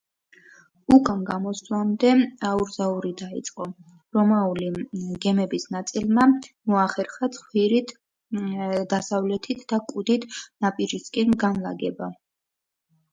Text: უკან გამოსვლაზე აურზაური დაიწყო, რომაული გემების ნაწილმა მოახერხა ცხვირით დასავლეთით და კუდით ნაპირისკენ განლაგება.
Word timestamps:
უკან 0.95 1.19
გამოსვლაზე 1.25 2.13
აურზაური 2.51 3.11
დაიწყო, 3.19 3.67
რომაული 4.17 4.71
გემების 5.27 5.67
ნაწილმა 5.77 6.25
მოახერხა 6.73 7.31
ცხვირით 7.37 7.95
დასავლეთით 8.97 9.65
და 9.75 9.83
კუდით 9.95 10.27
ნაპირისკენ 10.69 11.39
განლაგება. 11.47 12.13